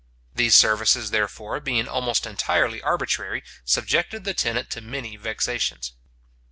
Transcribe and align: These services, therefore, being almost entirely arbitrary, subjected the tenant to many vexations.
These 0.33 0.55
services, 0.55 1.11
therefore, 1.11 1.59
being 1.59 1.87
almost 1.87 2.25
entirely 2.25 2.81
arbitrary, 2.81 3.43
subjected 3.63 4.23
the 4.23 4.33
tenant 4.33 4.71
to 4.71 4.81
many 4.81 5.15
vexations. 5.15 5.93